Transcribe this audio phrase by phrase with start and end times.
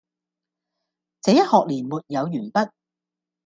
[1.21, 2.71] 這一學年沒有完畢，